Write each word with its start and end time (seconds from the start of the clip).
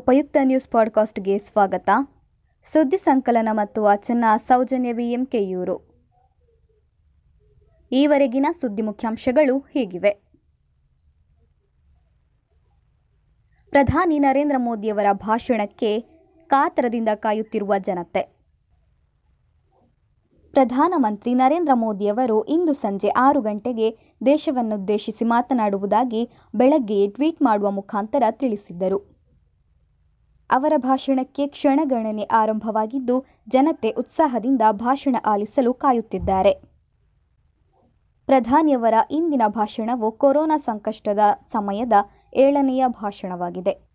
ಉಪಯುಕ್ತ 0.00 0.36
ನ್ಯೂಸ್ 0.42 0.68
ಪಾಡ್ಕಾಸ್ಟ್ಗೆ 0.68 1.38
ಸ್ವಾಗತ. 1.38 1.90
ಸುದ್ದಿ 2.62 2.98
ಸಂಕಲನ 2.98 3.48
ಮತ್ತು 3.52 3.82
ವಾಚನ 3.82 4.24
ಸೌಜನ್ಯ 4.46 4.92
ವಿಎಂಕೆಯೂರು 4.92 6.06
ಈವರೆಗಿನ 7.92 8.46
ಸುದ್ದಿ 8.60 8.82
ಮುಖ್ಯಾಂಶಗಳು 8.82 9.58
ಹೀಗಿವೆ. 9.58 10.10
ಪ್ರಧಾನಿ 13.70 14.18
ನರೇಂದ್ರ 14.18 14.56
ಮೋದಿಯವರ 14.58 15.06
ಭಾಷಣಕ್ಕೆ 15.12 16.00
ಕಾತರದಿಂದ 16.46 17.08
ಕಾಯುತ್ತಿರುವ 17.14 17.74
ಜನತೆ. 17.78 18.22
ಪ್ರಧಾನಮಂತ್ರಿ 20.50 21.34
ನರೇಂದ್ರ 21.34 21.74
ಮೋದಿಯವರು 21.74 22.44
ಇಂದು 22.44 22.72
ಸಂಜೆ 22.72 23.08
ಆರು 23.08 23.40
ಗಂಟೆಗೆ 23.40 23.98
ದೇಶವನ್ನುದ್ದೇಶಿಸಿ 24.26 25.24
ಮಾತನಾಡುವುದಾಗಿ 25.24 26.30
ಬೆಳಗ್ಗೆಯೇ 26.54 27.08
ಟ್ವೀಟ್ 27.08 27.42
ಮಾಡುವ 27.42 27.70
ಮುಖಾಂತರ 27.70 28.22
ತಿಳಿಸಿದ್ದರು. 28.30 29.19
ಅವರ 30.50 30.72
ಭಾಷಣಕ್ಕೆ 30.76 31.46
ಕ್ಷಣಗಣನೆ 31.46 32.22
ಆರಂಭವಾಗಿದ್ದು, 32.22 33.24
ಜನತೆ 33.48 33.90
ಉತ್ಸಾಹದಿಂದ 33.90 34.62
ಭಾಷಣ 34.70 35.16
ಆಲಿಸಲು 35.26 35.74
ಕಾಯುತ್ತಿದ್ದಾರೆ. 35.74 36.52
ಪ್ರಧಾನಿಯವರ 38.26 38.94
ಇಂದಿನ 39.10 39.42
ಭಾಷಣವು 39.48 40.12
ಕೊರೋನಾ 40.12 40.56
ಸಂಕಷ್ಟದ 40.56 41.18
ಸಮಯದ 41.52 41.92
ಏಳನೆಯ 42.34 42.84
ಭಾಷಣವಾಗಿದೆ. 42.88 43.90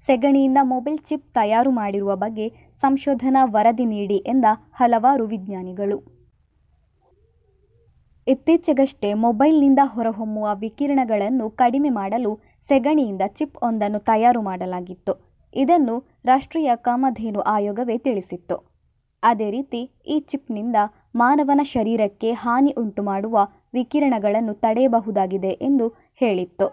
ಸೆಗಣಿಯಿಂದ 0.00 0.58
ಮೊಬೈಲ್ 0.62 0.98
ಚಿಪ್ 0.98 1.34
ತಯಾರು 1.34 1.70
ಮಾಡಿರುವ 1.70 2.16
ಬಗ್ಗೆ 2.16 2.72
ಸಂಶೋಧನಾ 2.74 3.44
ವರದಿ 3.44 3.84
ನೀಡಿ 3.84 4.16
ಎಂದ 4.16 4.44
ಹಲವಾರು 4.72 5.26
ವಿಜ್ಞಾನಿಗಳು. 5.26 6.15
ಇತ್ತೀಚೆಗಷ್ಟೇ 8.26 9.14
ಮೊಬೈಲ್ನಿಂದ 9.14 9.78
ಹೊರಹೊಮ್ಮುವ 9.84 10.48
ವಿಕಿರಣಗಳನ್ನು 10.54 11.50
ಕಡಿಮೆ 11.50 11.90
ಮಾಡಲು 11.90 12.32
ಸೆಗಣಿಯಿಂದ 12.68 13.22
ಚಿಪ್ 13.26 13.58
ಒಂದನ್ನು 13.62 13.98
ತಯಾರು 13.98 14.42
ಮಾಡಲಾಗಿತ್ತು. 14.42 15.12
ಇದನ್ನು 15.54 15.94
ರಾಷ್ಟ್ರೀಯ 16.24 16.70
ಕಾಮಧೇನು 16.76 17.40
ಆಯೋಗವೇ 17.40 17.98
ತಿಳಿಸಿತ್ತು. 17.98 18.56
ಅದೇ 19.22 19.50
ರೀತಿ, 19.50 19.80
ಈ 20.06 20.20
ಚಿಪ್ನಿಂದ 20.20 20.76
ಮಾನವನ 21.14 21.60
ಶರೀರಕ್ಕೆ 21.64 22.32
ಹಾನಿ 22.32 22.72
ಉಂಟುಮಾಡುವ 22.72 23.38
ವಿಕಿರಣಗಳನ್ನು 23.74 24.54
ತಡೆಯಬಹುದಾಗಿದೆ 24.54 25.52
ಎಂದು 25.68 25.88
ಹೇಳಿತ್ತು. 26.14 26.66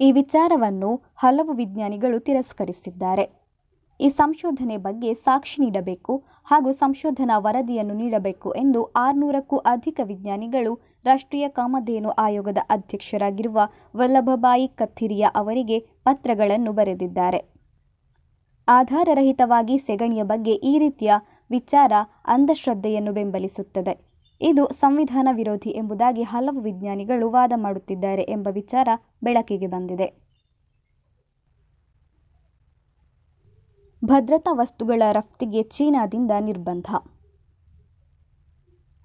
ಈ 0.00 0.12
ವಿಚಾರವನ್ನು 0.12 0.90
ಹಲವು 1.16 1.52
ವಿಜ್ಞಾನಿಗಳು 1.52 2.18
ತಿರಸ್ಕರಿಸಿದ್ದಾರೆ. 2.20 3.45
ಈ 4.00 4.08
ಸಂಶೋಧನೆ 4.08 4.76
ಬಗ್ಗೆ 4.76 5.14
ಸಾಕ್ಷಿ 5.14 5.62
ನೀಡಬೇಕು 5.62 6.24
ಹಾಗೂ 6.44 6.72
ಸಂಶೋಧನಾ 6.72 7.38
ವರದಿಯನ್ನು 7.38 7.94
ನೀಡಬೇಕು 7.94 8.52
ಎಂದು 8.52 8.84
ಆರುನೂರಕ್ಕೂ 8.84 9.56
ಅಧಿಕ 9.56 10.00
ವಿಜ್ಞಾನಿಗಳು 10.04 10.74
ರಾಷ್ಟ್ರೀಯ 11.04 11.48
ಕಾಮಧೇನು 11.48 12.10
ಆಯೋಗದ 12.10 12.58
ಅಧ್ಯಕ್ಷರಾಗಿರುವ 12.70 13.58
ವಲ್ಲಭಭಾಯಿ 13.96 14.68
ಕಥಿರಿಯಾ 14.68 15.28
ಅವರಿಗೆ 15.36 15.78
ಪತ್ರಗಳನ್ನು 15.78 16.72
ಬರೆದಿದ್ದಾರೆ. 16.72 17.56
ಆಧಾರರಹಿತವಾಗಿ 18.68 19.78
ಸೆಗಣಿಯ 19.78 20.22
ಬಗ್ಗೆ 20.22 20.52
ಈ 20.52 20.78
ರೀತಿಯ 20.78 21.12
ವಿಚಾರ 21.50 21.92
ಅಂಧಶ್ರದ್ಧೆಯನ್ನು 22.26 23.12
ಬೆಂಬಲಿಸುತ್ತದೆ. 23.12 23.94
ಇದು 24.40 24.72
ಸಂವಿಧಾನ 24.72 25.28
ವಿರೋಧಿ 25.32 25.70
ಎಂಬುದಾಗಿ 25.70 26.22
ಹಲವು 26.22 26.60
ವಿಜ್ಞಾನಿಗಳು 26.60 27.30
ವಾದ 27.30 27.52
ಮಾಡುತ್ತಿದ್ದಾರೆ 27.56 28.22
ಎಂಬ 28.22 28.48
ವಿಚಾರ 28.52 28.88
ಬೆಳಕಿಗೆ 29.22 29.66
ಬಂದಿದೆ. 29.66 30.25
ಭದ್ರತಾ 34.04 34.52
ವಸ್ತುಗಳ 34.52 35.02
ರಫ್ತಿಗೆ 35.12 35.62
ಚೀನಾದಿಂದ 35.62 36.30
ನಿರ್ಬಂಧ. 36.40 36.86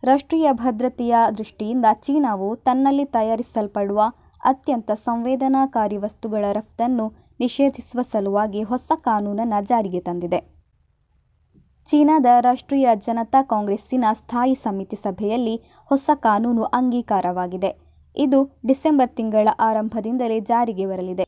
ರಾಷ್ಟ್ರೀಯ 0.04 0.48
ಭದ್ರತೆಯ 0.52 1.16
ದೃಷ್ಟಿಯಿಂದ 1.38 1.86
ಚೀನಾವು 1.94 2.56
ತನ್ನಲ್ಲಿ 2.56 3.06
ತಯಾರಿಸಲ್ಪಡುವ 3.06 4.02
ಅತ್ಯಂತ 4.44 4.92
ಸಂವೇದನಾಕಾರಿ 4.92 5.98
ವಸ್ತುಗಳ 5.98 6.46
ರಫ್ತನ್ನು 6.54 7.14
ನಿಷೇಧಿಸುವ 7.40 8.02
ಸಲುವಾಗಿ 8.02 8.64
ಹೊಸ 8.64 8.92
ಕಾನೂನನ್ನು 8.96 9.66
ಜಾರಿಗೆ 9.66 10.00
ತಂದಿದೆ. 10.00 10.40
ಚೀನಾದ 11.86 12.26
ರಾಷ್ಟ್ರೀಯ 12.42 12.88
ಜನತಾ 12.96 13.44
ಕಾಂಗ್ರೆಸ್ಸಿನ 13.44 14.06
ಸ್ಥಾಯಿ 14.14 14.56
ಸಮಿತಿ 14.56 14.96
ಸಭೆಯಲ್ಲಿ 14.96 15.56
ಹೊಸ 15.86 16.10
ಕಾನೂನು 16.16 16.64
ಅಂಗೀಕಾರವಾಗಿದೆ. 16.64 17.72
ಇದು 18.16 18.60
ಡಿಸೆಂಬರ್ 18.66 19.16
ತಿಂಗಳ 19.16 19.48
ಆರಂಭದಿಂದಲೇ 19.60 20.40
ಜಾರಿಗೆ 20.40 20.86
ಬರಲಿದೆ. 20.86 21.26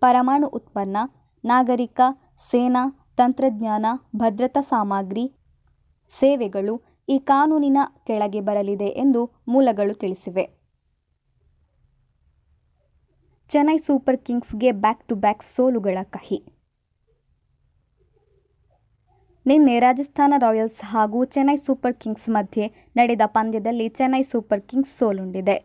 ಪರಮಾಣು 0.00 0.46
ಉತ್ಪನ್ನ, 0.46 0.96
ನಾಗರಿಕ 1.44 2.00
ಸೇನಾ, 2.40 2.82
ತಂತ್ರಜ್ಞಾನ, 3.16 3.86
ಭದ್ರತಾ 4.16 4.60
ಸಾಮಗ್ರಿ, 4.60 5.24
ಸೇವೆಗಳು 6.08 6.74
ಈ 7.08 7.18
ಕಾನೂನಿನ 7.18 7.78
ಕೆಳಗೆ 8.06 8.40
ಬರಲಿದೆ 8.40 8.86
ಎಂದು 8.86 9.42
ಮೂಲಗಳು 9.48 9.94
ತಿಳಿಸಿವೆ. 9.94 10.44
ಚೆನ್ನೈ 13.48 13.78
ಸೂಪರ್ 13.78 14.18
ಕಿಂಗ್ಸ್ಗೆ 14.18 14.72
ಬ್ಯಾಕ್ 14.72 15.08
ಟು 15.08 15.14
ಬ್ಯಾಕ್ 15.14 15.42
ಸೋಲುಗಳ 15.42 15.98
ಕಹಿ. 16.02 16.38
ನಿನ್ನೆ 19.46 19.78
ರಾಜಸ್ಥಾನ 19.78 20.34
ರಾಯಲ್ಸ್ 20.38 20.80
ಹಾಗೂ 20.84 21.24
ಚೆನ್ನೈ 21.24 21.56
ಸೂಪರ್ 21.56 21.94
ಕಿಂಗ್ಸ್ 21.94 22.28
ಮಧ್ಯೆ 22.28 22.90
ನಡೆದ 22.96 23.20
ಪಂದ್ಯದಲ್ಲಿ 23.26 23.88
ಚೆನ್ನೈ 23.88 24.22
ಸೂಪರ್ 24.22 24.62
ಕಿಂಗ್ಸ್ 24.62 24.98
ಸೋಲುಂಡಿದೆ. 24.98 25.56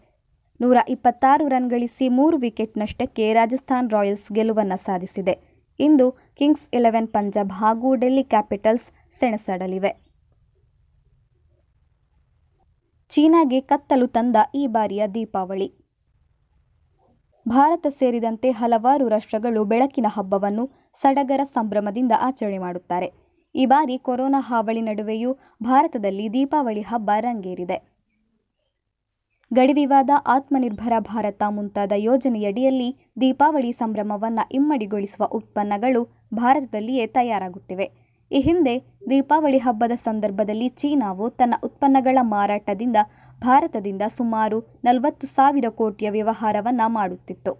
ನೂರ 0.61 0.77
ಇಪ್ಪತ್ತಾರು 0.89 1.47
ರನ್ 1.47 1.69
ಗಳಿಸಿ 1.69 2.09
ಮೂರು 2.09 2.37
ವಿಕೆಟ್ 2.37 2.77
ನಷ್ಟಕ್ಕೆ 2.77 3.33
ರಾಜಸ್ಥಾನ್ 3.33 3.89
ರಾಯಲ್ಸ್ 3.89 4.31
ಗೆಲುವನ್ನು 4.31 4.77
ಸಾಧಿಸಿದೆ. 4.77 5.52
ಇಂದು 5.79 6.11
ಕಿಂಗ್ಸ್ 6.11 6.69
ಇಲೆವೆನ್ 6.73 7.07
ಪಂಜಾಬ್ 7.07 7.51
ಹಾಗೂ 7.51 7.95
ಡೆಲ್ಲಿ 7.95 8.23
ಕ್ಯಾಪಿಟಲ್ಸ್ 8.23 8.91
ಸೆಣಸಾಡಲಿವೆ. 9.19 10.03
ಚೀನಾಗೆ 13.09 13.61
ಕತ್ತಲು 13.61 14.07
ತಂದ 14.07 14.35
ಈ 14.55 14.67
ಬಾರಿಯ 14.67 15.07
ದೀಪಾವಳಿ. 15.07 15.73
ಭಾರತ 17.47 17.87
ಸೇರಿದಂತೆ 17.89 18.51
ಹಲವಾರು 18.51 19.07
ರಾಷ್ಟ್ರಗಳು 19.07 19.65
ಬೆಳಕಿನ 19.65 20.05
ಹಬ್ಬವನ್ನು 20.09 20.69
ಸಡಗರ 21.01 21.41
ಸಂಭ್ರಮದಿಂದ 21.43 22.11
ಆಚರಣೆ 22.19 22.57
ಮಾಡುತ್ತಾರೆ. 22.57 23.11
ಈ 23.55 23.65
ಬಾರಿ 23.65 23.97
ಕೊರೋನಾ 23.97 24.41
ಹಾವಳಿ 24.41 24.81
ನಡುವೆಯೂ 24.81 25.33
ಭಾರತದಲ್ಲಿ 25.63 26.33
ದೀಪಾವಳಿ 26.33 26.81
ಹಬ್ಬ 26.81 27.11
ರಂಗೇರಿದೆ. 27.19 27.92
ಗಡಿ 29.57 29.73
ವಿವಾದ 29.73 30.09
ಆತ್ಮನಿರ್ಭರ 30.25 30.93
ಭಾರತ 30.99 31.41
ಮುಂತಾದ 31.47 31.93
ಯೋಜನೆಯಡಿಯಲ್ಲಿ 31.95 32.87
ದೀಪಾವಳಿ 33.21 33.71
ಸಂಭ್ರಮವನ್ನು 33.71 34.43
ಇಮ್ಮಡಿಗೊಳಿಸುವ 34.51 35.23
ಉತ್ಪನ್ನಗಳು 35.25 36.01
ಭಾರತದಲ್ಲಿಯೇ 36.33 37.05
ತಯಾರಾಗುತ್ತಿವೆ. 37.07 37.87
ಈ 38.31 38.39
ಹಿಂದೆ 38.39 38.75
ದೀಪಾವಳಿ 39.09 39.57
ಹಬ್ಬದ 39.57 39.91
ಸಂದರ್ಭದಲ್ಲಿ 39.95 40.69
ಚೀನಾವು 40.69 41.29
ತನ್ನ 41.29 41.53
ಉತ್ಪನ್ನಗಳ 41.63 42.17
ಮಾರಾಟದಿಂದ 42.21 42.97
ಭಾರತದಿಂದ 43.41 44.01
ಸುಮಾರು 44.07 44.59
ನಲವತ್ತು 44.83 45.27
ಸಾವಿರ 45.27 45.69
ಕೋಟಿಯ 45.69 46.09
ವ್ಯವಹಾರವನ್ನು 46.09 46.87
ಮಾಡುತ್ತಿತ್ತು. 46.89 47.53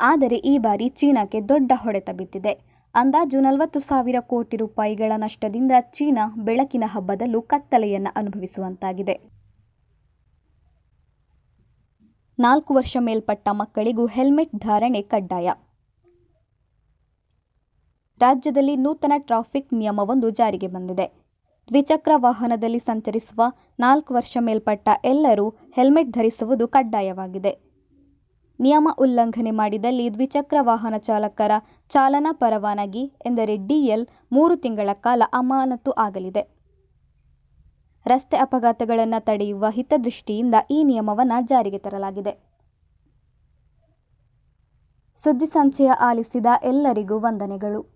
ಆದರೆ 0.00 0.36
ಈ 0.36 0.58
ಬಾರಿ 0.58 0.88
ಚೀನಾಕ್ಕೆ 0.88 1.40
ದೊಡ್ಡ 1.40 1.72
ಹೊಡೆತ 1.74 2.10
ಬಿದ್ದಿದೆ. 2.12 2.54
ಅಂದಾಜು 2.94 3.38
ನಲವತ್ತು 3.40 3.80
ಸಾವಿರ 3.80 4.18
ಕೋಟಿ 4.20 4.56
ರೂಪಾಯಿಗಳ 4.56 5.12
ನಷ್ಟದಿಂದ 5.16 5.72
ಚೀನಾ 5.92 6.26
ಬೆಳಕಿನ 6.38 6.84
ಹಬ್ಬದಲ್ಲೂ 6.86 7.42
ಕತ್ತಲೆಯನ್ನು 7.42 8.12
ಅನುಭವಿಸುವಂತಾಗಿದೆ. 8.16 9.33
ನಾಲ್ಕು 12.38 12.74
ವರ್ಷ 12.74 12.96
ಮೇಲ್ಪಟ್ಟ 13.00 13.48
ಮಕ್ಕಳಿಗೂ 13.52 14.06
ಹೆಲ್ಮೆಟ್ 14.06 14.56
ಧಾರಣೆ 14.56 15.02
ಕಡ್ಡಾಯ. 15.02 15.50
ರಾಜ್ಯದಲ್ಲಿ 18.20 18.76
ನೂತನ 18.76 19.12
ಟ್ರಾಫಿಕ್ 19.18 19.74
ನಿಯಮವೊಂದು 19.74 20.30
ಜಾರಿಗೆ 20.30 20.66
ಬಂದಿದೆ. 20.66 21.06
ದ್ವಿಚಕ್ರ 21.68 22.12
ವಾಹನದಲ್ಲಿ 22.16 22.78
ಸಂಚರಿಸುವ 22.78 23.42
ನಾಲ್ಕು 23.80 24.14
ವರ್ಷ 24.14 24.36
ಮೇಲ್ಪಟ್ಟ 24.40 24.88
ಎಲ್ಲರೂ 25.04 25.48
ಹೆಲ್ಮೆಟ್ 25.48 26.10
ಧರಿಸುವುದು 26.10 26.68
ಕಡ್ಡಾಯವಾಗಿದೆ. 26.68 27.52
ನಿಯಮ 28.60 28.88
ಉಲ್ಲಂಘನೆ 28.98 29.50
ಮಾಡಿದಲ್ಲಿ 29.50 30.14
ದ್ವಿಚಕ್ರ 30.14 30.56
ವಾಹನ 30.60 30.96
ಚಾಲಕರ 30.98 31.50
ಚಾಲನಾ 31.88 32.32
ಪರವಾನಗಿ 32.32 33.12
ಎಂದರೆ 33.26 33.56
ಡಿಎಲ್ 33.56 34.06
ಮೂರು 34.32 34.56
ತಿಂಗಳ 34.56 34.88
ಕಾಲ 34.92 35.22
ಅಮಾನತು 35.32 35.90
ಆಗಲಿದೆ. 35.90 36.53
ರಸ್ತೆ 38.06 38.36
ಅಪಘಾತಗಳನ್ನು 38.36 39.24
ತಡೆಯುವ 39.24 39.66
ಹಿತದೃಷ್ಟಿಯಿಂದ 39.70 40.54
ಈ 40.70 40.84
ನಿಯಮವನ್ನು 40.84 41.44
ಜಾರಿಗೆ 41.46 41.78
ತರಲಾಗಿದೆ. 41.78 42.38
ಸುದ್ದಿ 45.14 45.46
ಸಂಚಯ 45.46 45.86
ಆಲಿಸಿದ 45.86 46.46
ಎಲ್ಲರಿಗೂ 46.62 47.18
ವಂದನೆಗಳು. 47.18 47.93